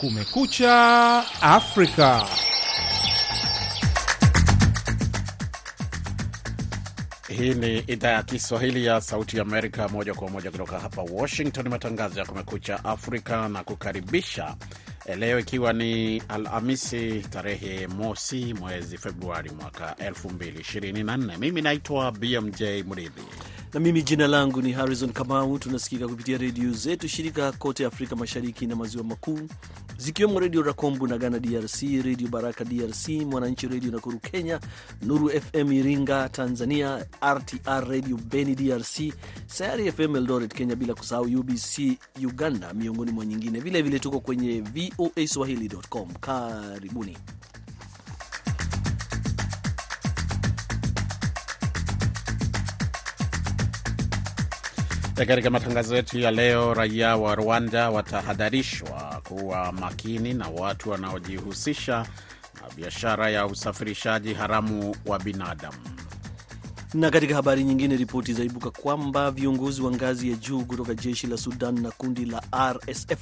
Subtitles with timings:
[0.00, 2.26] Kumekucha Afrika.
[7.28, 11.68] Hii ni idhaa ya Kiswahili ya Sauti ya Amerika, moja kwa moja kutoka hapa Washington.
[11.68, 14.56] Matangazo ya Kumekucha Afrika na kukaribisha
[15.16, 21.38] leo, ikiwa ni Alhamisi tarehe mosi mwezi Februari mwaka 2024.
[21.38, 23.24] Mimi naitwa BMJ Mridhi
[23.74, 25.58] na mimi jina langu ni Harrison Kamau.
[25.58, 29.40] Tunasikika kupitia redio zetu shirika kote Afrika Mashariki na Maziwa Makuu,
[29.98, 34.60] zikiwemo Redio Rakombu na Ghana DRC, Redio Baraka DRC, Mwananchi Redio Nakuru Kenya,
[35.02, 39.12] Nuru FM Iringa Tanzania, RTR Redio Beni DRC,
[39.46, 43.60] Sayari FM Eldoret Kenya, bila kusahau UBC Uganda, miongoni mwa nyingine.
[43.60, 46.08] Vilevile tuko kwenye VOA Swahili.com.
[46.20, 47.16] Karibuni.
[55.26, 61.96] Katika matangazo yetu ya leo, raia wa Rwanda watahadharishwa kuwa makini na watu wanaojihusisha
[62.54, 65.78] na biashara ya usafirishaji haramu wa binadamu.
[66.94, 71.36] Na katika habari nyingine, ripoti zaibuka kwamba viongozi wa ngazi ya juu kutoka jeshi la
[71.36, 73.18] Sudan na kundi la RSF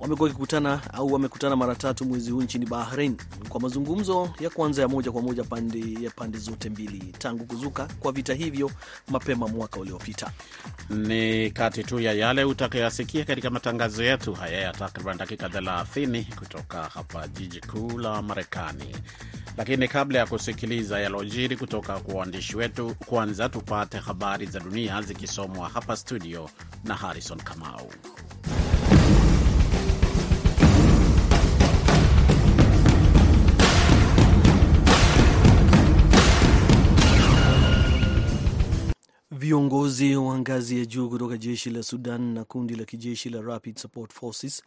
[0.00, 3.16] wamekuwa wakikutana au wamekutana mara tatu mwezi huu nchini Bahrain
[3.48, 7.88] kwa mazungumzo ya kwanza ya moja kwa moja pande ya pande zote mbili tangu kuzuka
[8.00, 8.70] kwa vita hivyo
[9.08, 10.30] mapema mwaka uliopita.
[10.90, 16.82] Ni kati tu ya yale utakayasikia katika matangazo yetu haya ya takriban dakika 30 kutoka
[16.82, 18.96] hapa jiji kuu la Marekani.
[19.56, 25.68] Lakini kabla ya kusikiliza yalojiri kutoka kwa waandishi wetu, kwanza tupate habari za dunia zikisomwa
[25.68, 26.50] hapa studio
[26.84, 27.90] na Harrison Kamau.
[39.30, 43.76] Viongozi wa ngazi ya juu kutoka jeshi la Sudan na kundi la kijeshi la Rapid
[43.78, 44.62] Support Forces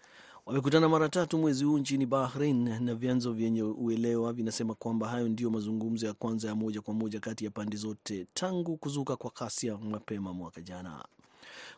[0.50, 5.50] wamekutana mara tatu mwezi huu nchini Bahrain, na vyanzo vyenye uelewa vinasema kwamba hayo ndiyo
[5.50, 9.78] mazungumzo ya kwanza ya moja kwa moja kati ya pande zote tangu kuzuka kwa ghasia
[9.78, 11.06] mapema mwaka jana,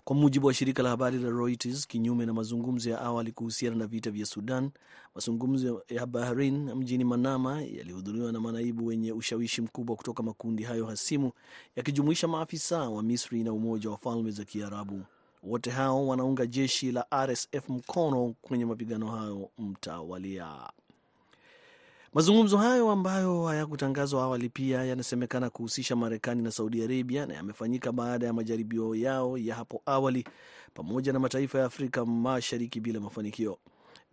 [0.04, 1.88] kwa mujibu wa shirika la habari la Reuters.
[1.88, 4.72] Kinyume na mazungumzo ya awali kuhusiana na vita vya Sudan,
[5.16, 11.32] mazungumzo ya Bahrain mjini Manama yalihudhuriwa na manaibu wenye ushawishi mkubwa kutoka makundi hayo hasimu,
[11.76, 15.02] yakijumuisha maafisa wa Misri na Umoja wa Falme za Kiarabu.
[15.44, 20.70] Wote hao wanaunga jeshi la RSF mkono kwenye mapigano hayo mtawalia.
[22.14, 28.26] Mazungumzo hayo ambayo hayakutangazwa awali pia yanasemekana kuhusisha Marekani na Saudi Arabia na yamefanyika baada
[28.28, 30.28] ya majaribio yao ya hapo awali
[30.74, 33.58] pamoja na mataifa ya Afrika Mashariki bila mafanikio.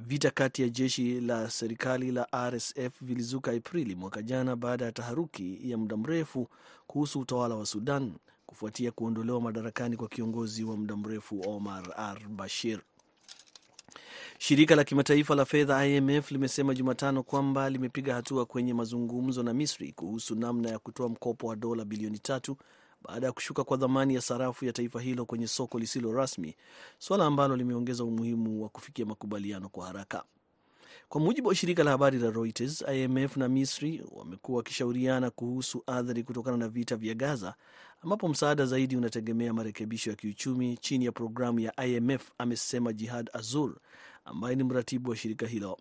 [0.00, 5.71] Vita kati ya jeshi la serikali la RSF vilizuka Aprili mwaka jana baada ya taharuki
[5.71, 6.49] ya muda mrefu
[6.87, 8.12] kuhusu utawala wa Sudan
[8.53, 12.81] kufuatia kuondolewa madarakani kwa kiongozi wa muda mrefu Omar al-Bashir.
[14.38, 19.92] Shirika la kimataifa la fedha IMF limesema Jumatano kwamba limepiga hatua kwenye mazungumzo na Misri
[19.92, 22.56] kuhusu namna ya kutoa mkopo wa dola bilioni tatu
[23.03, 26.56] baada ya kushuka kwa dhamani ya sarafu ya taifa hilo kwenye soko lisilo rasmi,
[26.98, 30.25] suala ambalo limeongeza umuhimu wa kufikia makubaliano kwa haraka.
[31.09, 36.22] Kwa mujibu wa shirika la habari la Reuters, IMF na Misri wamekuwa wakishauriana kuhusu athari
[36.22, 37.54] kutokana na vita vya Gaza,
[38.03, 43.76] ambapo msaada zaidi unategemea marekebisho ya kiuchumi chini ya programu ya IMF, amesema Jihad Azur
[44.25, 45.78] ambaye ni mratibu wa shirika hilo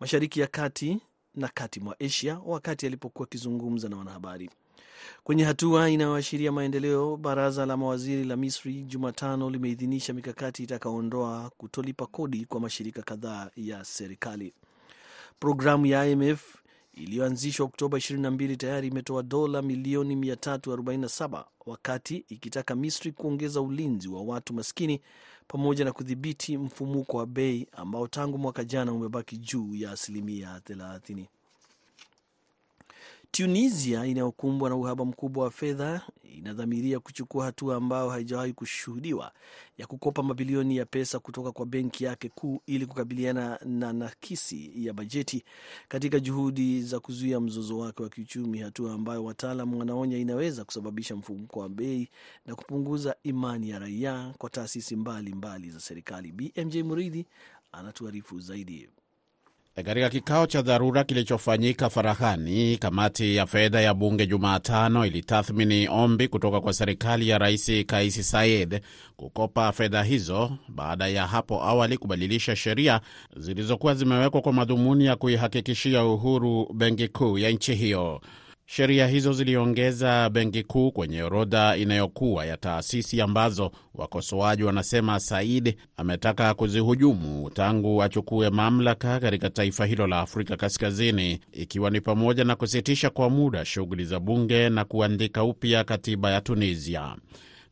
[0.00, 1.00] mashariki ya kati
[1.34, 4.50] na kati mwa Asia, wakati alipokuwa akizungumza na wanahabari.
[5.24, 12.44] Kwenye hatua inayoashiria maendeleo, baraza la mawaziri la Misri Jumatano limeidhinisha mikakati itakaoondoa kutolipa kodi
[12.44, 14.52] kwa mashirika kadhaa ya serikali.
[15.40, 16.56] Programu ya IMF
[16.96, 24.54] iliyoanzishwa Oktoba 22 tayari imetoa dola milioni 347 wakati ikitaka Misri kuongeza ulinzi wa watu
[24.54, 25.00] maskini
[25.48, 31.24] pamoja na kudhibiti mfumuko wa bei ambao tangu mwaka jana umebaki juu ya asilimia 30.
[33.30, 36.00] Tunisia inayokumbwa na uhaba mkubwa wa fedha
[36.36, 39.32] inadhamiria kuchukua hatua ambayo haijawahi kushuhudiwa
[39.78, 44.92] ya kukopa mabilioni ya pesa kutoka kwa benki yake kuu ili kukabiliana na nakisi ya
[44.92, 45.44] bajeti
[45.88, 51.60] katika juhudi za kuzuia mzozo wake wa kiuchumi, hatua ambayo wataalam wanaonya inaweza kusababisha mfumuko
[51.60, 52.08] wa bei
[52.46, 56.32] na kupunguza imani ya raia kwa taasisi mbalimbali za serikali.
[56.32, 57.26] BMJ Muridhi
[57.72, 58.88] anatuarifu zaidi.
[59.84, 66.60] Katika kikao cha dharura kilichofanyika farahani, kamati ya fedha ya bunge Jumatano ilitathmini ombi kutoka
[66.60, 68.80] kwa serikali ya Rais Kaisi Saied
[69.16, 73.00] kukopa fedha hizo baada ya hapo awali kubadilisha sheria
[73.36, 78.20] zilizokuwa zimewekwa kwa madhumuni ya kuihakikishia uhuru benki kuu ya nchi hiyo.
[78.68, 86.54] Sheria hizo ziliongeza benki kuu kwenye orodha inayokuwa ya taasisi ambazo wakosoaji wanasema Said ametaka
[86.54, 93.10] kuzihujumu tangu achukue mamlaka katika taifa hilo la Afrika Kaskazini, ikiwa ni pamoja na kusitisha
[93.10, 97.16] kwa muda shughuli za bunge na kuandika upya katiba ya Tunisia.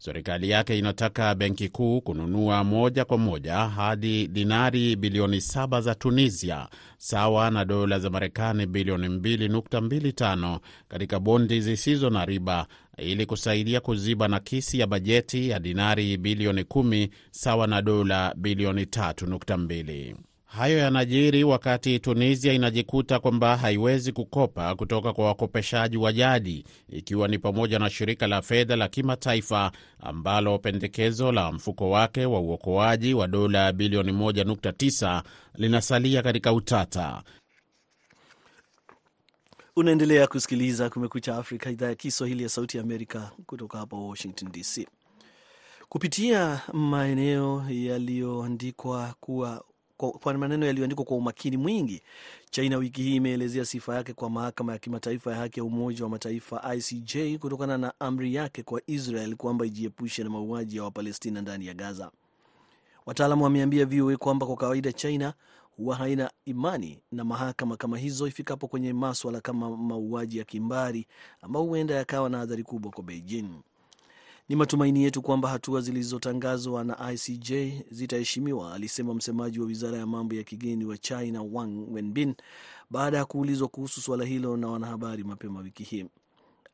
[0.05, 6.69] Serikali yake inataka benki kuu kununua moja kwa moja hadi dinari bilioni saba za Tunisia,
[6.99, 10.59] sawa na dola za Marekani bilioni 2.25
[10.89, 12.67] katika bondi zisizo na riba
[12.99, 20.15] ili kusaidia kuziba nakisi ya bajeti ya dinari bilioni 10 sawa na dola bilioni 3.2.
[20.56, 27.39] Hayo yanajiri wakati Tunisia inajikuta kwamba haiwezi kukopa kutoka kwa wakopeshaji wa jadi, ikiwa ni
[27.39, 33.27] pamoja na shirika la fedha la kimataifa ambalo pendekezo la mfuko wake wa uokoaji wa
[33.29, 35.23] dola bilioni 1.9
[35.55, 37.23] linasalia katika utata.
[39.77, 44.87] Unaendelea kusikiliza Kumekucha Afrika, idhaa ya Kiswahili ya Sauti ya Amerika kutoka hapa Washington DC.
[45.89, 49.65] Kupitia maeneo yaliyoandikwa kuwa
[49.96, 52.02] kwa maneno yaliyoandikwa kwa umakini mwingi,
[52.50, 56.11] China wiki hii imeelezea sifa yake kwa mahakama ya kimataifa ya haki ya Umoja wa
[56.11, 61.67] Mataifa ICJ kutokana na amri yake kwa Israel kwamba ijiepushe na mauaji ya Wapalestina ndani
[61.67, 62.11] ya Gaza.
[63.06, 65.35] Wataalamu wameambia VOA kwamba kwa kawaida China
[65.76, 71.06] huwa haina imani na mahakama kama hizo ifikapo kwenye maswala kama mauaji ya kimbari
[71.43, 73.49] ambao huenda yakawa na adhari kubwa kwa Beijing.
[74.49, 77.52] Ni matumaini yetu kwamba hatua zilizotangazwa na ICJ
[77.91, 82.35] zitaheshimiwa, alisema msemaji wa wizara ya mambo ya kigeni wa China Wang Wenbin
[82.91, 86.06] baada ya kuulizwa kuhusu suala hilo na wanahabari mapema wiki hii.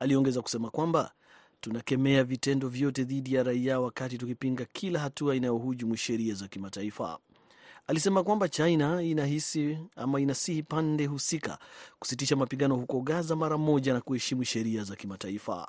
[0.00, 1.12] Aliongeza kusema kwamba
[1.60, 7.18] tunakemea vitendo vyote dhidi ya raia wakati tukipinga kila hatua inayohujumu sheria za kimataifa.
[7.86, 11.58] Alisema kwamba China inahisi ama inasihi pande husika
[11.98, 15.68] kusitisha mapigano huko Gaza mara moja na kuheshimu sheria za kimataifa.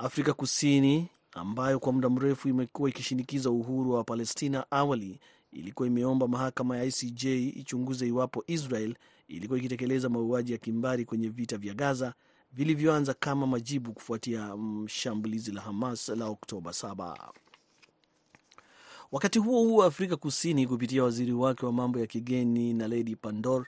[0.00, 5.20] Afrika Kusini ambayo kwa muda mrefu imekuwa ikishinikiza uhuru wa Palestina, awali
[5.52, 8.94] ilikuwa imeomba mahakama ya ICJ ichunguze iwapo Israel
[9.28, 12.14] ilikuwa ikitekeleza mauaji ya kimbari kwenye vita vya Gaza
[12.52, 14.54] vilivyoanza kama majibu kufuatia
[14.86, 17.30] shambulizi la Hamas la Oktoba 7.
[19.12, 23.66] Wakati huo huo, Afrika Kusini kupitia waziri wake wa mambo ya kigeni Naledi Pandor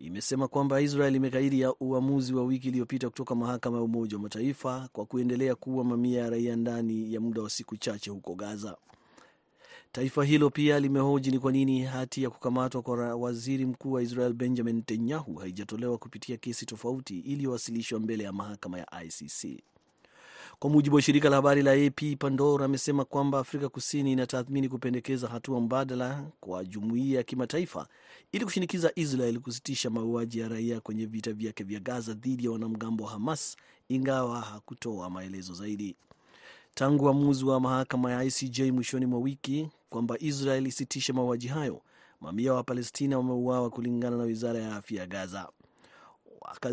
[0.00, 4.88] imesema kwamba Israel imekaidi ya uamuzi wa wiki iliyopita kutoka mahakama ya Umoja wa Mataifa
[4.92, 8.76] kwa kuendelea kuua mamia ya raia ndani ya muda wa siku chache huko Gaza.
[9.92, 14.32] Taifa hilo pia limehoji ni kwa nini hati ya kukamatwa kwa waziri mkuu wa Israel
[14.32, 19.62] Benjamin Netanyahu haijatolewa kupitia kesi tofauti iliyowasilishwa mbele ya mahakama ya ICC.
[20.60, 25.28] Kwa mujibu wa shirika la habari la AP, Pandor amesema kwamba Afrika Kusini inatathmini kupendekeza
[25.28, 27.86] hatua mbadala kwa jumuiya ya kimataifa
[28.32, 33.04] ili kushinikiza Israel kusitisha mauaji ya raia kwenye vita vyake vya Gaza dhidi ya wanamgambo
[33.04, 33.56] wa Hamas,
[33.88, 35.96] ingawa hakutoa maelezo zaidi.
[36.74, 41.82] Tangu uamuzi wa mahakama ya ICJ mwishoni mwa wiki kwamba Israel isitishe mauaji hayo,
[42.20, 45.48] mamia wa Palestina wameuawa kulingana na wizara ya afya ya Gaza.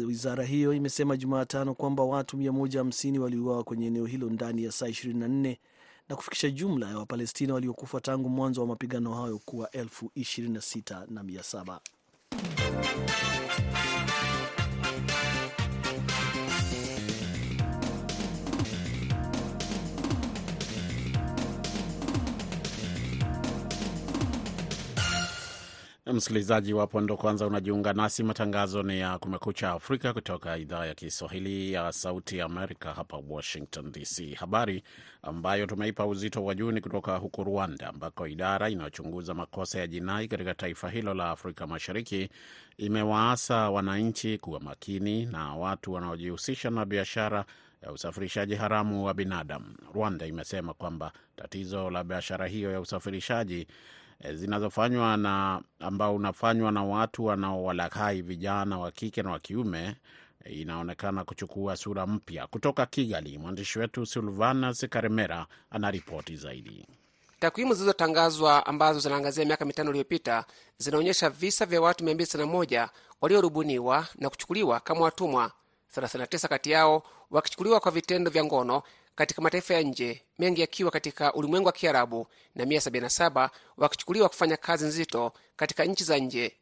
[0.05, 5.57] Wizara hiyo imesema Jumatano kwamba watu 150 waliuawa kwenye eneo hilo ndani ya saa 24
[6.09, 11.23] na kufikisha jumla ya Wapalestina waliokufa tangu mwanzo wa mapigano hayo kuwa elfu 26 na
[11.23, 11.79] 700.
[26.13, 31.73] Msikilizaji wapo ndo kwanza unajiunga nasi, matangazo ni ya Kumekucha Afrika kutoka idhaa ya Kiswahili
[31.73, 34.33] ya Sauti ya Amerika hapa Washington DC.
[34.35, 34.83] Habari
[35.21, 40.27] ambayo tumeipa uzito wa juu ni kutoka huko Rwanda, ambako idara inayochunguza makosa ya jinai
[40.27, 42.29] katika taifa hilo la Afrika Mashariki
[42.77, 47.45] imewaasa wananchi kuwa makini na watu wanaojihusisha na biashara
[47.83, 49.75] ya usafirishaji haramu wa binadamu.
[49.93, 53.67] Rwanda imesema kwamba tatizo la biashara hiyo ya usafirishaji
[54.33, 59.95] zinazofanywa na ambao unafanywa na watu wanaowalaghai vijana wa kike na wa kiume
[60.45, 62.47] inaonekana kuchukua sura mpya.
[62.47, 66.87] Kutoka Kigali, mwandishi wetu Silvanas Karemera anaripoti zaidi.
[67.39, 70.45] Takwimu zilizotangazwa ambazo zinaangazia miaka mitano iliyopita
[70.77, 72.89] zinaonyesha visa vya watu 291
[73.21, 75.51] waliorubuniwa na kuchukuliwa kama watumwa,
[75.97, 78.83] 39 kati yao wakichukuliwa kwa vitendo vya ngono
[79.17, 84.85] katika mataifa ya nje, mengi yakiwa katika ulimwengu wa Kiarabu na 177 wakichukuliwa kufanya kazi
[84.85, 86.55] nzito katika nchi za nje.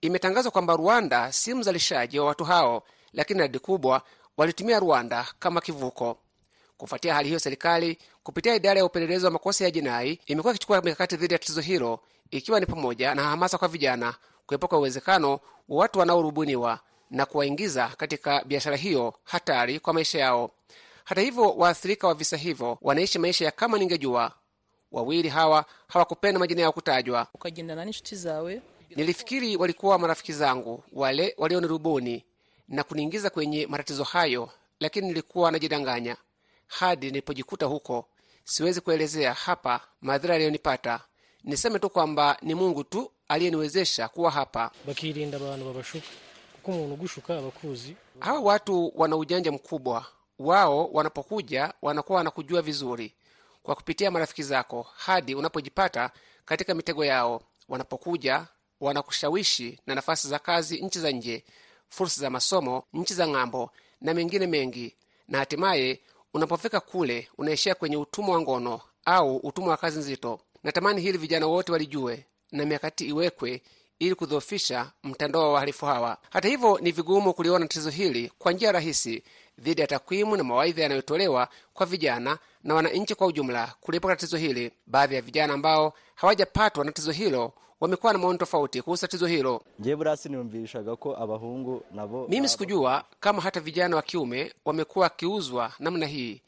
[0.00, 2.82] Imetangazwa kwamba Rwanda si mzalishaji wa watu hao,
[3.12, 4.02] lakini idadi kubwa
[4.36, 6.18] walitumia Rwanda kama kivuko.
[6.76, 11.16] Kufuatia hali hiyo, serikali kupitia idara ya upelelezi wa makosa ya jinai imekuwa ikichukua mikakati
[11.16, 14.14] dhidi ya tatizo hilo, ikiwa ni pamoja na hamasa kwa vijana
[14.46, 15.30] kuepuka uwezekano
[15.68, 16.80] wa watu wanaorubuniwa
[17.10, 20.50] na kuwaingiza katika biashara hiyo hatari kwa maisha yao.
[21.04, 24.32] Hata hivyo, waathirika wa visa hivyo wanaishi maisha ya kama ningejua.
[24.92, 27.26] Wawili hawa hawakupenda majina yao kutajwa.
[27.34, 28.62] ukagendana n'inshuti zawe
[28.96, 32.24] Nilifikiri walikuwa marafiki zangu wale walionirubuni
[32.68, 36.16] na kuniingiza kwenye matatizo hayo, lakini nilikuwa najidanganya
[36.66, 38.08] hadi nilipojikuta huko.
[38.44, 41.00] Siwezi kuelezea hapa madhara yaliyonipata.
[41.44, 44.70] Niseme tu kwamba ni Mungu tu aliyeniwezesha kuwa hapa.
[44.86, 46.06] bakirinda abantu babashuka
[46.52, 47.52] kuko umuntu ugushuka aba
[48.20, 50.06] Hawa watu wana ujanja mkubwa.
[50.38, 53.14] Wao wanapokuja wanakuwa wanakujua vizuri
[53.62, 56.10] kwa kupitia marafiki zako hadi unapojipata
[56.44, 57.42] katika mitego yao.
[57.68, 58.46] Wanapokuja
[58.80, 61.44] wanakushawishi na nafasi za kazi nchi za nje,
[61.88, 64.96] fursa za masomo nchi za ng'ambo na mengine mengi,
[65.28, 66.00] na hatimaye
[66.34, 70.40] unapofika kule unaishia kwenye utumwa wa ngono au utumwa wa kazi nzito.
[70.62, 73.62] Natamani hili vijana wote walijue na mikakati iwekwe
[73.98, 76.18] ili kudhoofisha mtandao wa wahalifu hawa.
[76.30, 79.22] Hata hivyo, ni vigumu kuliona tatizo hili kwa njia rahisi
[79.58, 84.70] dhidi ya takwimu na mawaidha yanayotolewa kwa vijana na wananchi kwa ujumla kuliepuka tatizo hili.
[84.86, 89.62] Baadhi ya vijana ambao hawajapatwa na tatizo hilo wamekuwa na maoni tofauti kuhusu tatizo hilo.
[92.28, 96.40] Mimi sikujua kama hata vijana wa kiume wamekuwa wakiuzwa namna hii.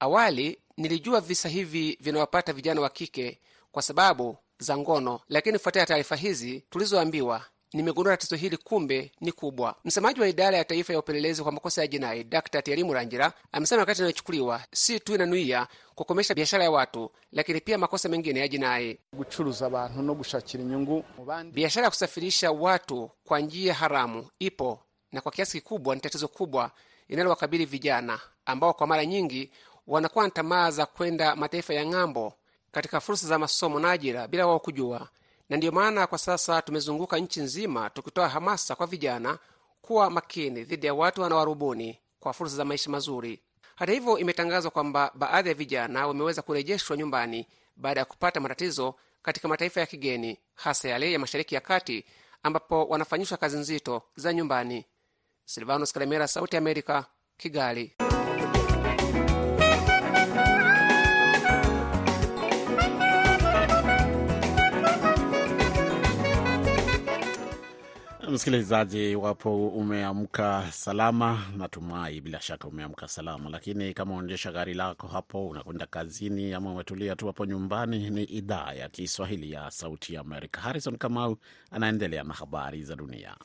[0.00, 3.38] Awali nilijua visa hivi vinawapata vijana wa kike
[3.72, 7.42] kwa sababu za ngono, lakini kufuatia taarifa hizi tulizoambiwa,
[7.74, 9.74] nimegundua tatizo hili kumbe ni kubwa.
[9.84, 12.62] Msemaji wa idara ya taifa ya upelelezi kwa makosa ya jinai Dr.
[12.62, 18.08] Thierry Murangira amesema wakati inayochukuliwa si tu inanuia kukomesha biashara ya watu, lakini pia makosa
[18.08, 18.98] mengine ya jinai.
[21.52, 24.78] Biashara ya kusafirisha watu kwa njia haramu ipo
[25.12, 26.70] na kwa kiasi kikubwa ni tatizo kubwa
[27.08, 29.50] inalowakabili vijana ambao kwa mara nyingi
[29.86, 32.32] wanakuwa na tamaa za kwenda mataifa ya ng'ambo
[32.72, 35.08] katika fursa za masomo na ajira bila wao kujua.
[35.54, 39.38] Na ndiyo maana kwa sasa tumezunguka nchi nzima tukitoa hamasa kwa vijana
[39.82, 43.40] kuwa makini dhidi ya watu wanawarubuni kwa fursa za maisha mazuri.
[43.76, 47.46] Hata hivyo, imetangazwa kwamba baadhi ya vijana wameweza kurejeshwa nyumbani
[47.76, 52.04] baada ya kupata matatizo katika mataifa ya kigeni, hasa yale ya Mashariki ya Kati
[52.42, 54.84] ambapo wanafanyishwa kazi nzito za nyumbani.
[55.44, 57.04] Silvanos Kalemera, Sauti ya Amerika,
[57.36, 57.96] Kigali.
[68.44, 73.50] Msikilizaji, iwapo umeamka salama, natumai bila shaka umeamka salama.
[73.50, 78.72] Lakini kama unaendesha gari lako hapo, unakwenda kazini ama umetulia tu hapo nyumbani, ni idhaa
[78.72, 80.60] ya Kiswahili ya Sauti ya Amerika.
[80.60, 81.36] Harrison Kamau
[81.70, 83.36] anaendelea na habari za dunia.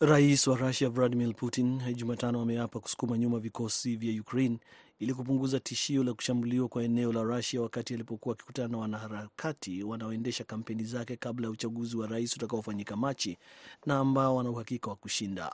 [0.00, 4.58] Rais wa Rusia Vladimir Putin Jumatano ameapa kusukuma nyuma vikosi vya Ukraine
[4.98, 10.44] ili kupunguza tishio la kushambuliwa kwa eneo la Rusia wakati alipokuwa akikutana na wanaharakati wanaoendesha
[10.44, 13.38] kampeni zake kabla ya uchaguzi wa rais utakaofanyika Machi
[13.86, 15.52] na ambao wana uhakika wa kushinda.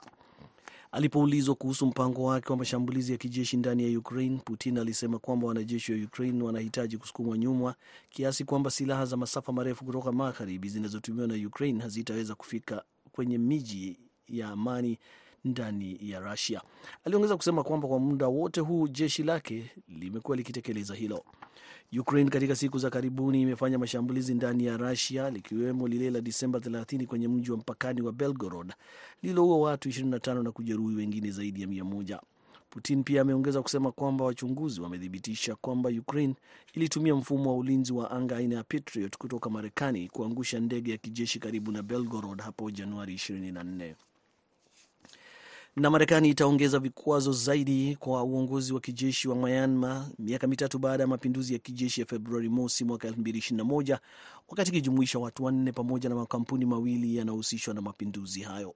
[0.91, 5.91] Alipoulizwa kuhusu mpango wake wa mashambulizi ya kijeshi ndani ya Ukraine, Putin alisema kwamba wanajeshi
[5.91, 7.75] wa Ukraine wanahitaji kusukumwa nyuma
[8.09, 13.99] kiasi kwamba silaha za masafa marefu kutoka magharibi zinazotumiwa na Ukraine hazitaweza kufika kwenye miji
[14.29, 14.97] ya amani
[15.45, 16.61] ndani ya Russia.
[17.05, 21.23] Aliongeza kusema kwamba kwa muda wote huu jeshi lake limekuwa likitekeleza hilo.
[21.99, 27.05] Ukraine katika siku za karibuni imefanya mashambulizi ndani ya Russia likiwemo lile la Disemba 30
[27.05, 28.73] kwenye mji wa mpakani wa Belgorod
[29.23, 32.19] lililoua watu 25 na kujeruhi wengine zaidi ya 100.
[32.69, 36.35] Putin pia ameongeza kusema kwamba wachunguzi wamethibitisha kwamba Ukraine
[36.73, 41.39] ilitumia mfumo wa ulinzi wa anga aina ya Patriot kutoka Marekani kuangusha ndege ya kijeshi
[41.39, 43.95] karibu na Belgorod hapo Januari 24
[45.75, 51.07] na Marekani itaongeza vikwazo zaidi kwa uongozi wa kijeshi wa Myanmar miaka mitatu baada ya
[51.07, 53.97] mapinduzi ya kijeshi ya Februari mosi mwaka 2021
[54.47, 58.75] wakati ikijumuisha watu wanne pamoja na makampuni mawili yanayohusishwa na mapinduzi hayo.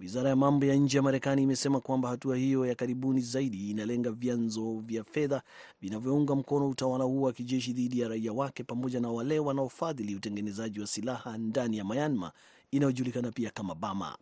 [0.00, 4.10] Wizara ya mambo ya nje ya Marekani imesema kwamba hatua hiyo ya karibuni zaidi inalenga
[4.10, 5.42] vyanzo vya fedha
[5.82, 10.80] vinavyounga mkono utawala huo wa kijeshi dhidi ya raia wake pamoja na wale wanaofadhili utengenezaji
[10.80, 12.32] wa silaha ndani ya Myanmar
[12.70, 14.16] inayojulikana pia kama Bama.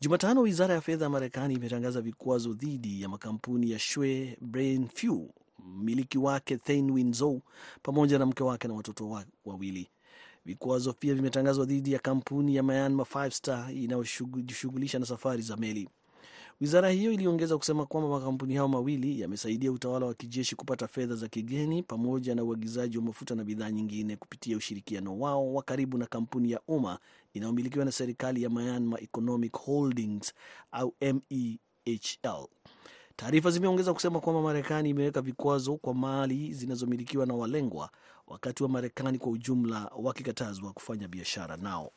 [0.00, 6.18] Jumatano, wizara ya fedha ya Marekani imetangaza vikwazo dhidi ya makampuni ya Shwe Brainfuel, mmiliki
[6.18, 7.40] wake Thein Win Zou
[7.82, 9.88] pamoja na mke wake na watoto wawili.
[10.44, 15.88] Vikwazo pia vimetangazwa dhidi ya kampuni ya Myanmar Five Star inayoshughulisha na safari za meli.
[16.60, 21.28] Wizara hiyo iliongeza kusema kwamba makampuni hayo mawili yamesaidia utawala wa kijeshi kupata fedha za
[21.28, 26.06] kigeni pamoja na uagizaji wa mafuta na bidhaa nyingine kupitia ushirikiano wao wa karibu na
[26.06, 26.98] kampuni ya umma
[27.36, 30.32] inayomilikiwa na serikali ya Myanmar Economic Holdings
[30.72, 32.46] au MEHL.
[33.16, 37.90] Taarifa zimeongeza kusema kwamba Marekani imeweka vikwazo kwa mali zinazomilikiwa na walengwa,
[38.26, 41.92] wakati wa Marekani kwa ujumla wakikatazwa kufanya biashara nao.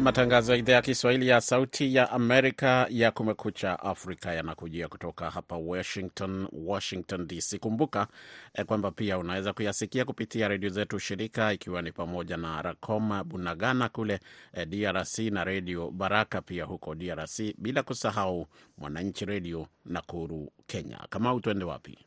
[0.00, 5.56] Matangazo ya idhaa ya Kiswahili ya Sauti ya Amerika ya Kumekucha Afrika yanakujia kutoka hapa
[5.56, 7.58] Washington, Washington DC.
[7.58, 8.06] Kumbuka
[8.54, 13.88] eh, kwamba pia unaweza kuyasikia kupitia redio zetu shirika, ikiwa ni pamoja na Racoma Bunagana
[13.88, 14.20] kule
[14.54, 18.46] eh, DRC na Redio Baraka pia huko DRC, bila kusahau
[18.78, 20.98] Mwananchi Redio Nakuru, Kenya.
[21.10, 21.98] Kama tuende wapi?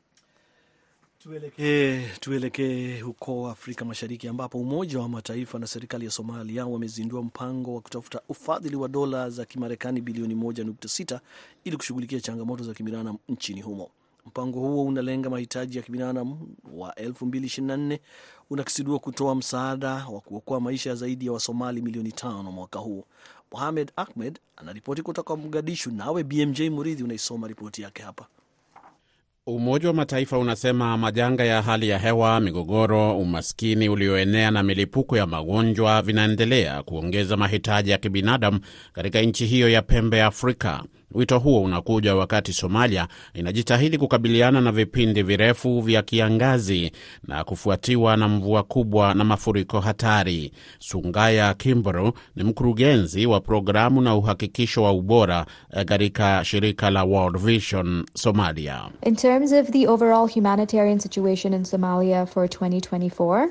[1.24, 7.76] Tuelekee tueleke huko Afrika Mashariki ambapo Umoja wa Mataifa na serikali ya Somalia wamezindua mpango
[7.76, 11.20] wa kutafuta ufadhili wa dola za Kimarekani bilioni 1.6
[11.64, 13.90] ili kushughulikia changamoto za kibinadamu nchini humo.
[14.26, 18.00] Mpango huo unalenga mahitaji ya kibinadamu wa 2024
[18.50, 23.04] unakisidiwa kutoa msaada wa kuokoa maisha ya zaidi ya Wasomali milioni tano mwaka huu.
[23.52, 28.28] Mohamed Ahmed anaripoti kutoka Mogadishu, nawe BMJ Muridhi unaisoma ripoti yake hapa.
[29.48, 35.28] Umoja wa Mataifa unasema majanga ya hali ya hewa, migogoro, umaskini ulioenea na milipuko ya
[35.28, 38.60] magonjwa vinaendelea kuongeza mahitaji ya kibinadamu
[38.94, 40.84] katika nchi hiyo ya pembe ya Afrika.
[41.14, 46.92] Wito huo unakuja wakati Somalia inajitahidi kukabiliana na vipindi virefu vya kiangazi
[47.28, 50.52] na kufuatiwa na mvua kubwa na mafuriko hatari.
[50.80, 55.46] Sungaya Kimbro ni mkurugenzi wa programu na uhakikisho wa ubora
[55.86, 58.82] katika shirika la World Vision Somalia.
[59.06, 63.48] In terms of the overall humanitarian situation in Somalia for 2024,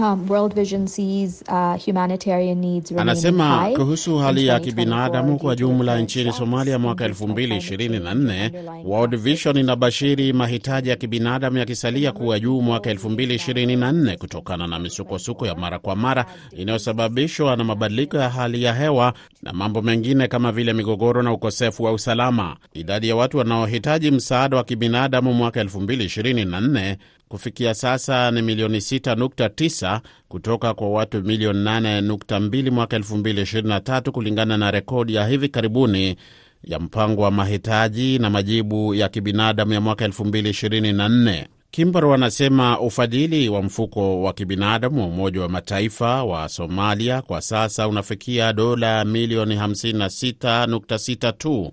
[0.00, 3.74] Um, World Vision sees, uh, humanitarian needs Anasema high.
[3.76, 9.16] kuhusu hali ya kibinadamu kwa jumla nchini Somalia mwaka increased by climate 2024, World.
[9.16, 15.78] Vision inabashiri mahitaji ya kibinadamu yakisalia kuwa juu mwaka 2024 kutokana na misukosuko ya mara
[15.78, 16.26] kwa mara
[16.56, 21.82] inayosababishwa na mabadiliko ya hali ya hewa na mambo mengine kama vile migogoro na ukosefu
[21.84, 22.56] wa usalama.
[22.74, 26.96] Idadi ya watu wanaohitaji msaada wa kibinadamu mwaka 2024
[27.34, 35.14] kufikia sasa ni milioni 6.9 kutoka kwa watu milioni 8.2 mwaka 2023 kulingana na rekodi
[35.14, 36.16] ya hivi karibuni
[36.64, 41.46] ya mpango wa mahitaji na majibu ya kibinadamu ya mwaka 2024.
[41.70, 47.88] Kimbaro anasema ufadhili wa mfuko wa kibinadamu wa Umoja wa Mataifa wa Somalia kwa sasa
[47.88, 51.72] unafikia dola milioni 56.6 tu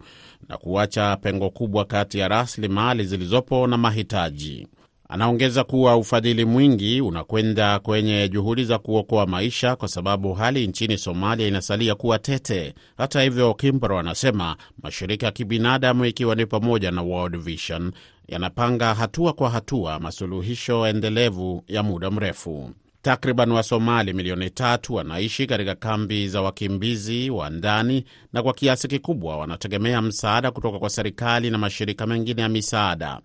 [0.50, 4.68] na kuacha pengo kubwa kati ya rasilimali zilizopo na mahitaji.
[5.10, 11.48] Anaongeza kuwa ufadhili mwingi unakwenda kwenye juhudi za kuokoa maisha kwa sababu hali nchini Somalia
[11.48, 12.74] inasalia kuwa tete.
[12.98, 17.92] Hata hivyo, Kimbro anasema mashirika ya kibinadamu ikiwa ni pamoja na World Vision
[18.28, 22.72] yanapanga hatua kwa hatua masuluhisho endelevu ya muda mrefu.
[23.02, 29.38] Takriban Wasomali milioni tatu wanaishi katika kambi za wakimbizi wa ndani na kwa kiasi kikubwa
[29.38, 33.20] wanategemea msaada kutoka kwa serikali na mashirika mengine ya misaada.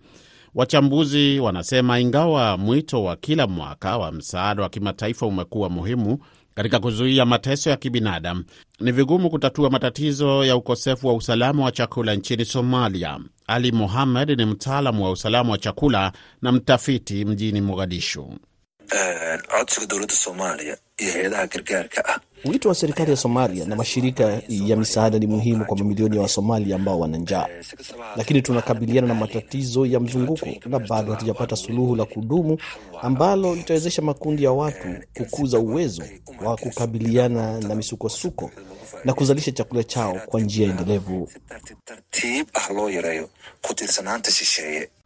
[0.55, 6.17] Wachambuzi wanasema ingawa mwito wa kila mwaka wa msaada wa kimataifa umekuwa muhimu
[6.55, 8.43] katika kuzuia mateso ya kibinadamu,
[8.79, 13.19] ni vigumu kutatua matatizo ya ukosefu wa usalama wa chakula nchini Somalia.
[13.47, 16.11] Ali Mohamed ni mtaalamu wa usalama wa chakula
[16.41, 18.33] na mtafiti mjini Mogadishu.
[19.47, 24.75] Codsiga dowladda soomaaliya iyo hay-adaha gargaarka ah Wito wa serikali ya Somalia na mashirika ya
[24.75, 27.47] misaada ni muhimu kwa mamilioni ya Wasomalia ambao wana njaa,
[28.15, 32.57] lakini tunakabiliana na matatizo ya mzunguko na bado hatujapata suluhu la kudumu
[33.01, 36.03] ambalo litawezesha makundi ya watu kukuza uwezo
[36.45, 38.51] wa kukabiliana na misukosuko
[39.05, 41.29] na kuzalisha chakula chao kwa njia endelevu.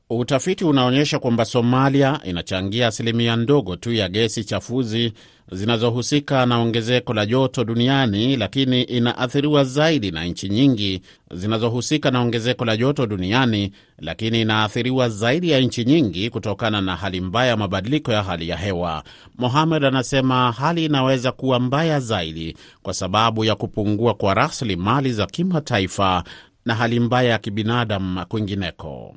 [0.10, 5.14] Utafiti unaonyesha kwamba Somalia inachangia asilimia ndogo tu ya gesi chafuzi
[5.52, 12.66] zinazohusika na ongezeko la joto duniani, lakini inaathiriwa zaidi na nchi nyingi zinazohusika na ongezeko
[12.66, 18.12] la joto duniani, lakini inaathiriwa zaidi ya nchi nyingi kutokana na hali mbaya ya mabadiliko
[18.12, 19.04] ya hali ya hewa.
[19.38, 26.24] Mohamed anasema hali inaweza kuwa mbaya zaidi kwa sababu ya kupungua kwa rasilimali za kimataifa
[26.66, 29.16] na hali mbaya ya kibinadamu kwingineko.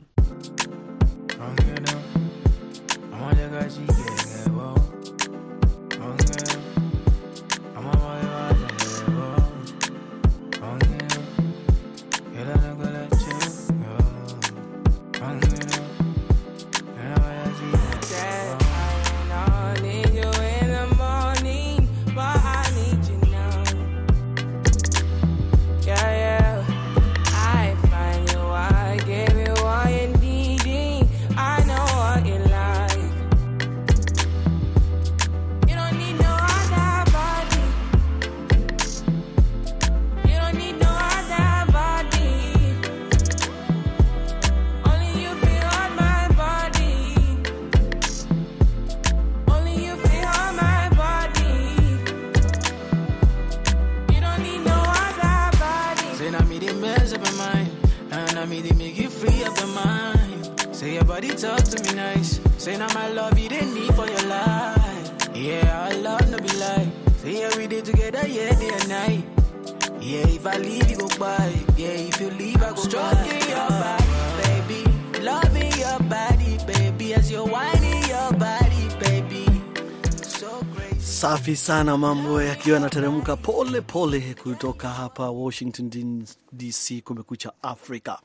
[81.50, 88.18] Safi sana, mambo yakiwa yanateremka pole pole kutoka hapa Washington DC, kumekucha Afrika.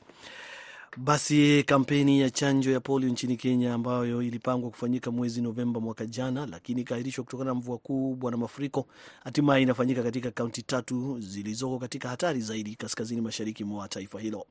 [0.96, 6.46] Basi kampeni ya chanjo ya polio nchini Kenya ambayo ilipangwa kufanyika mwezi Novemba mwaka jana,
[6.46, 8.86] lakini ikaahirishwa kutokana na mvua kubwa na mafuriko,
[9.24, 14.46] hatimaye inafanyika katika kaunti tatu zilizoko katika hatari zaidi kaskazini mashariki mwa taifa hilo.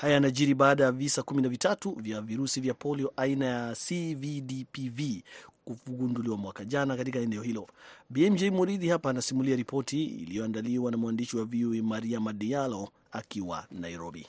[0.00, 5.00] Haya yanajiri baada ya visa kumi na vitatu vya virusi vya polio aina ya CVDPV
[5.64, 7.66] kugunduliwa mwaka jana katika eneo hilo.
[8.10, 14.26] BMJ Muridhi hapa anasimulia ripoti iliyoandaliwa na mwandishi wa VOA Maria Madialo akiwa Nairobi.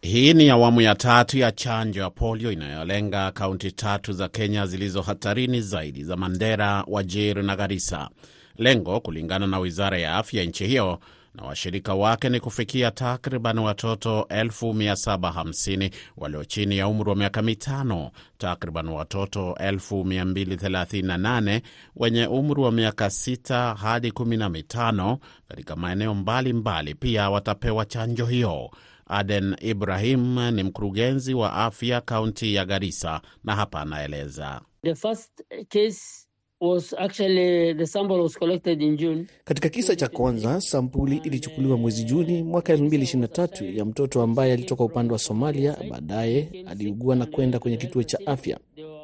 [0.00, 5.02] Hii ni awamu ya tatu ya chanjo ya polio inayolenga kaunti tatu za Kenya zilizo
[5.02, 8.10] hatarini zaidi za Mandera, Wajir na Garissa.
[8.58, 10.98] Lengo kulingana na wizara ya afya nchi hiyo
[11.34, 18.10] na washirika wake ni kufikia takriban watoto 750 walio chini ya umri wa miaka mitano,
[18.38, 21.60] takriban watoto 238
[21.96, 25.16] wenye umri wa miaka 6 hadi 15
[25.48, 28.70] katika maeneo mbalimbali pia watapewa chanjo hiyo.
[29.06, 34.60] Aden Ibrahim ni mkurugenzi wa afya kaunti ya Garissa na hapa anaeleza.
[34.82, 35.30] The first
[35.68, 36.26] case
[36.60, 39.26] was actually the sample was collected in June.
[39.44, 45.12] Katika kisa cha kwanza sampuli ilichukuliwa mwezi Juni mwaka 2023 ya mtoto ambaye alitoka upande
[45.12, 45.76] wa Somalia.
[45.90, 48.58] Baadaye aliugua na kwenda kwenye kituo cha afya.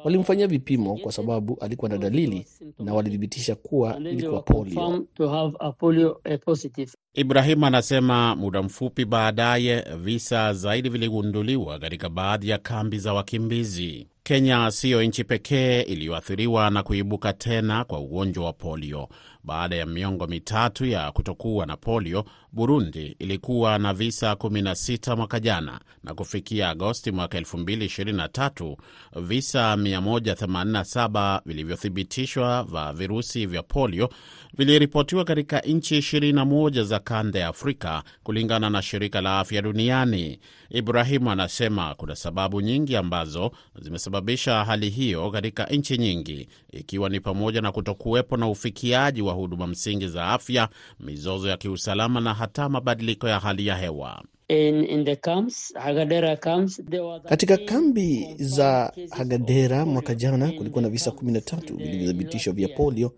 [0.07, 2.45] Walimfanyia vipimo kwa sababu alikuwa na dalili
[2.79, 5.05] na walithibitisha kuwa ilikuwa polio.
[5.15, 6.91] to have a polio positive.
[7.13, 14.07] Ibrahim anasema muda mfupi baadaye visa zaidi viligunduliwa katika baadhi ya kambi za wakimbizi.
[14.23, 19.09] Kenya siyo nchi pekee iliyoathiriwa na kuibuka tena kwa ugonjwa wa polio.
[19.43, 25.79] Baada ya miongo mitatu ya kutokuwa na polio, Burundi ilikuwa na visa 16 mwaka jana,
[26.03, 28.75] na kufikia Agosti mwaka 2023
[29.15, 34.09] visa 187 vilivyothibitishwa vya virusi vya polio
[34.57, 40.39] viliripotiwa katika nchi 21 za kanda ya Afrika, kulingana na shirika la afya duniani.
[40.69, 47.61] Ibrahimu anasema kuna sababu nyingi ambazo zimesababisha hali hiyo katika nchi nyingi, ikiwa ni pamoja
[47.61, 53.27] na kutokuwepo na ufikiaji wa huduma msingi za afya, mizozo ya kiusalama na hata mabadiliko
[53.27, 54.23] ya hali ya hewa.
[54.49, 56.81] In, in the camps, Hagadera camps,
[57.29, 63.11] Katika kambi za Hagadera mwaka jana kulikuwa na visa 13 vilivyothibitishwa vya polio,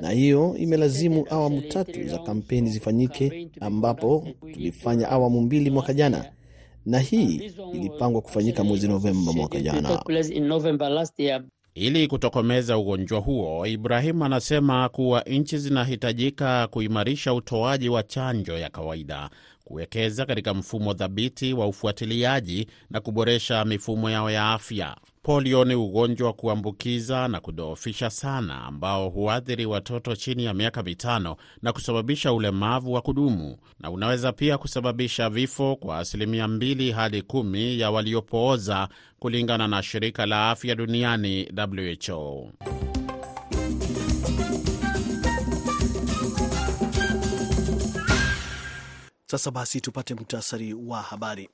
[0.00, 6.24] na hiyo imelazimu awamu tatu za kampeni zifanyike, ambapo tulifanya awamu mbili mwaka jana,
[6.86, 10.02] na hii ilipangwa kufanyika mwezi Novemba mwaka jana.
[11.76, 19.30] Ili kutokomeza ugonjwa huo, Ibrahimu anasema kuwa nchi zinahitajika kuimarisha utoaji wa chanjo ya kawaida,
[19.64, 24.96] kuwekeza katika mfumo thabiti wa ufuatiliaji na kuboresha mifumo yao ya afya.
[25.22, 31.36] Polio ni ugonjwa wa kuambukiza na kudhoofisha sana ambao huathiri watoto chini ya miaka mitano
[31.62, 37.80] na kusababisha ulemavu wa kudumu na unaweza pia kusababisha vifo kwa asilimia mbili hadi kumi
[37.80, 41.48] ya waliopooza kulingana na shirika la afya duniani
[42.10, 42.50] WHO.
[49.26, 51.48] Sasa basi tupate muhtasari wa habari.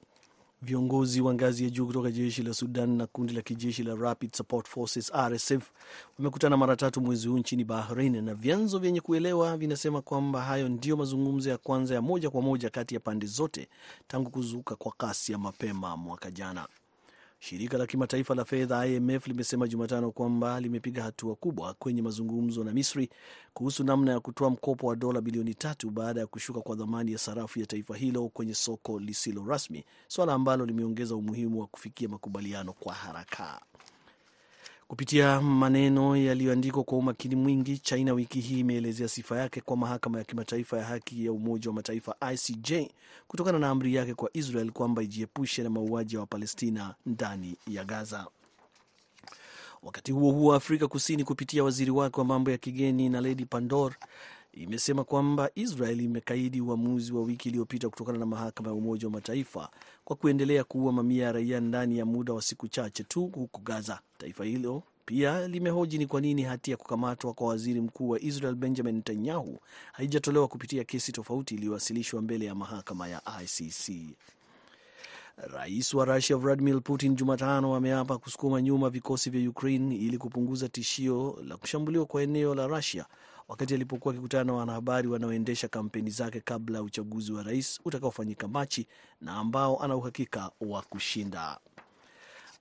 [0.62, 4.34] Viongozi wa ngazi ya juu kutoka jeshi la Sudan na kundi la kijeshi la Rapid
[4.36, 5.70] Support Forces RSF
[6.18, 10.96] wamekutana mara tatu mwezi huu nchini Bahrain, na vyanzo vyenye kuelewa vinasema kwamba hayo ndiyo
[10.96, 13.68] mazungumzo ya kwanza ya moja kwa moja kati ya pande zote
[14.08, 16.68] tangu kuzuka kwa kasi ya mapema mwaka jana.
[17.42, 22.72] Shirika la kimataifa la fedha IMF limesema Jumatano kwamba limepiga hatua kubwa kwenye mazungumzo na
[22.72, 23.10] Misri
[23.54, 27.18] kuhusu namna ya kutoa mkopo wa dola bilioni tatu baada ya kushuka kwa dhamani ya
[27.18, 32.72] sarafu ya taifa hilo kwenye soko lisilo rasmi, suala ambalo limeongeza umuhimu wa kufikia makubaliano
[32.72, 33.60] kwa haraka.
[34.90, 40.24] Kupitia maneno yaliyoandikwa kwa umakini mwingi, China wiki hii imeelezea sifa yake kwa mahakama ya
[40.24, 42.72] kimataifa ya haki ya Umoja wa Mataifa ICJ
[43.28, 48.26] kutokana na amri yake kwa Israel kwamba ijiepushe na mauaji ya Wapalestina ndani ya Gaza.
[49.82, 53.94] Wakati huo huo, Afrika Kusini kupitia waziri wake wa mambo ya kigeni Naledi Pandor
[54.52, 59.70] imesema kwamba Israel imekaidi uamuzi wa wiki iliyopita kutokana na mahakama ya Umoja wa Mataifa
[60.04, 64.00] kwa kuendelea kuua mamia ya raia ndani ya muda wa siku chache tu huko Gaza.
[64.18, 68.54] Taifa hilo pia limehoji ni kwa nini hati ya kukamatwa kwa waziri mkuu wa Israel
[68.54, 69.58] Benjamin Netanyahu
[69.92, 74.14] haijatolewa kupitia kesi tofauti iliyowasilishwa mbele ya mahakama ya ICC.
[75.36, 81.38] Rais wa Rusia Vladimir Putin Jumatano ameapa kusukuma nyuma vikosi vya Ukraine ili kupunguza tishio
[81.46, 83.06] la kushambuliwa kwa eneo la Rusia
[83.50, 88.86] wakati alipokuwa akikutana na wanahabari wanaoendesha kampeni zake kabla ya uchaguzi wa rais utakaofanyika Machi
[89.20, 91.58] na ambao ana uhakika wa kushinda.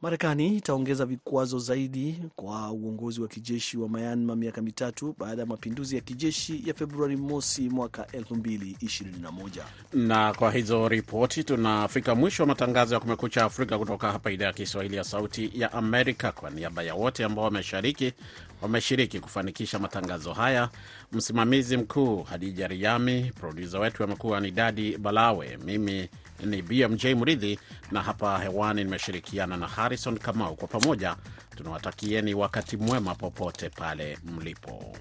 [0.02, 5.96] Marekani itaongeza vikwazo zaidi kwa uongozi wa kijeshi wa Myanmar miaka mitatu baada ya mapinduzi
[5.96, 9.64] ya kijeshi ya Februari mosi mwaka 2021.
[9.94, 14.54] Na kwa hizo ripoti tunafika mwisho wa matangazo ya Kumekucha Afrika kutoka hapa idhaa ya
[14.54, 16.32] Kiswahili ya Sauti ya Amerika.
[16.32, 18.14] Kwa niaba ya wote ambao wameshiriki
[18.62, 20.70] wameshiriki kufanikisha matangazo haya,
[21.12, 26.10] msimamizi mkuu Hadija Riami, produsa wetu amekuwa ni Dadi Balawe, mimi
[26.46, 27.60] ni BMJ Mridhi
[27.92, 30.56] na hapa hewani nimeshirikiana na Harrison Kamau.
[30.56, 31.16] Kwa pamoja
[31.58, 34.96] tunawatakieni wakati mwema popote pale mlipo.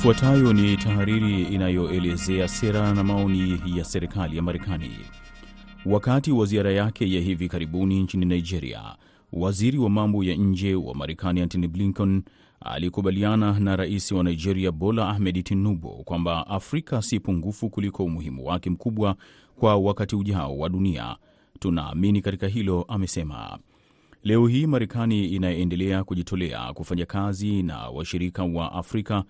[0.00, 4.90] Ifuatayo ni tahariri inayoelezea sera na maoni ya serikali ya Marekani.
[5.86, 8.82] Wakati wa ziara yake ya hivi karibuni nchini Nigeria,
[9.32, 12.22] waziri wa mambo ya nje wa Marekani Antony Blinken
[12.60, 18.70] alikubaliana na rais wa Nigeria Bola Ahmed Tinubu kwamba Afrika si pungufu kuliko umuhimu wake
[18.70, 19.16] mkubwa
[19.56, 21.16] kwa wakati ujao wa dunia.
[21.58, 23.58] Tunaamini katika hilo, amesema.
[24.24, 29.24] Leo hii Marekani inaendelea kujitolea kufanya kazi na washirika wa Afrika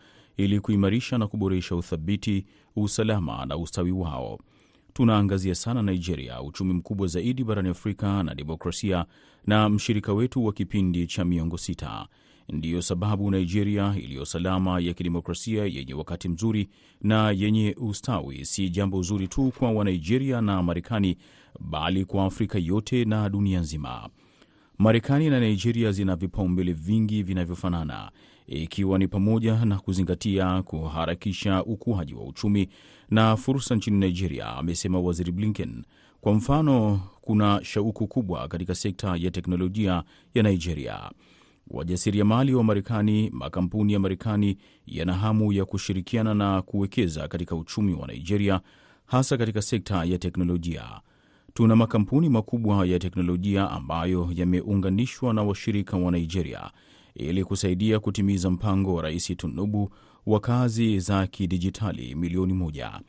[0.45, 4.39] ili kuimarisha na kuboresha uthabiti, usalama na ustawi wao.
[4.93, 9.05] Tunaangazia sana Nigeria, uchumi mkubwa zaidi barani Afrika na demokrasia,
[9.47, 12.07] na mshirika wetu wa kipindi cha miongo sita.
[12.49, 16.69] Ndiyo sababu Nigeria iliyo salama ya kidemokrasia yenye wakati mzuri
[17.03, 21.17] na yenye ustawi si jambo zuri tu kwa Wanigeria na Marekani,
[21.61, 24.09] bali kwa Afrika yote na dunia nzima.
[24.79, 28.11] Marekani na Nigeria zina vipaumbele vingi vinavyofanana,
[28.55, 32.69] ikiwa ni pamoja na kuzingatia kuharakisha ukuaji wa uchumi
[33.11, 35.85] na fursa nchini Nigeria, amesema Waziri Blinken.
[36.21, 40.03] Kwa mfano, kuna shauku kubwa katika sekta ya teknolojia
[40.35, 41.11] ya Nigeria.
[41.71, 48.07] Wajasiriamali wa Marekani, makampuni ya Marekani yana hamu ya kushirikiana na kuwekeza katika uchumi wa
[48.07, 48.61] Nigeria,
[49.07, 51.01] hasa katika sekta ya teknolojia.
[51.55, 56.71] Tuna makampuni makubwa ya teknolojia ambayo yameunganishwa na washirika wa Nigeria
[57.21, 59.91] ili kusaidia kutimiza mpango wa Rais Tunubu
[60.27, 63.01] wa kazi za kidijitali milioni moja.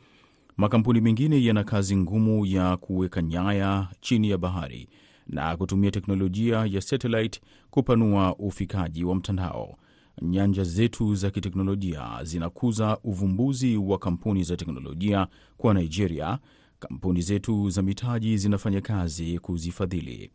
[0.56, 4.88] Makampuni mengine yana kazi ngumu ya kuweka nyaya chini ya bahari
[5.26, 9.76] na kutumia teknolojia ya satellite kupanua ufikaji wa mtandao.
[10.22, 16.38] Nyanja zetu za kiteknolojia zinakuza uvumbuzi wa kampuni za teknolojia kwa Nigeria.
[16.78, 20.30] Kampuni zetu za mitaji zinafanya kazi kuzifadhili.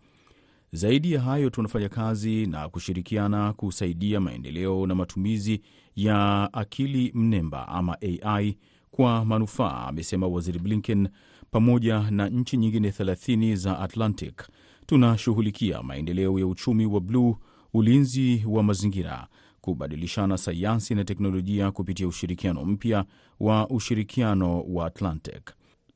[0.71, 5.62] Zaidi ya hayo, tunafanya kazi na kushirikiana kusaidia maendeleo na matumizi
[5.95, 8.58] ya akili mnemba ama AI
[8.91, 11.08] kwa manufaa, amesema Waziri Blinken.
[11.51, 14.47] Pamoja na nchi nyingine 30 za Atlantic,
[14.86, 17.36] tunashughulikia maendeleo ya uchumi wa bluu,
[17.73, 19.27] ulinzi wa mazingira,
[19.62, 23.06] kubadilishana sayansi na teknolojia kupitia ushirikiano mpya
[23.39, 25.51] wa ushirikiano wa Atlantic.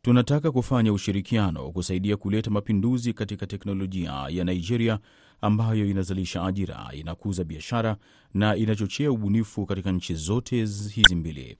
[0.05, 4.99] Tunataka kufanya ushirikiano kusaidia kuleta mapinduzi katika teknolojia ya Nigeria
[5.41, 7.97] ambayo inazalisha ajira, inakuza biashara
[8.33, 11.57] na inachochea ubunifu katika nchi zote hizi mbili.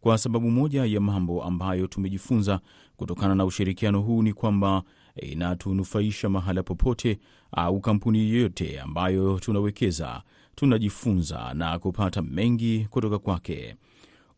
[0.00, 2.60] Kwa sababu moja ya mambo ambayo tumejifunza
[2.96, 4.82] kutokana na ushirikiano huu ni kwamba
[5.16, 7.18] inatunufaisha mahala popote
[7.52, 10.22] au kampuni yoyote ambayo tunawekeza,
[10.54, 13.76] tunajifunza na kupata mengi kutoka kwake.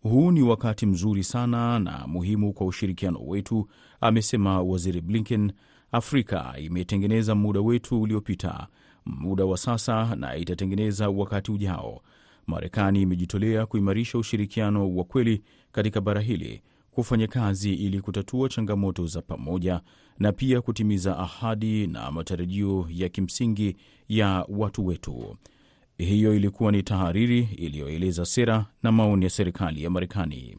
[0.03, 3.69] Huu ni wakati mzuri sana na muhimu kwa ushirikiano wetu,
[4.01, 5.53] amesema Waziri Blinken.
[5.93, 8.67] Afrika imetengeneza muda wetu uliopita,
[9.07, 12.03] muda wa sasa, na itatengeneza wakati ujao.
[12.47, 19.23] Marekani imejitolea kuimarisha ushirikiano wa kweli katika bara hili, kufanya kazi ili kutatua changamoto za
[19.23, 19.81] pamoja
[20.19, 23.77] na pia kutimiza ahadi na matarajio ya kimsingi
[24.09, 25.37] ya watu wetu.
[25.99, 30.57] Hiyo ilikuwa ni tahariri iliyoeleza sera na maoni ya serikali ya Marekani.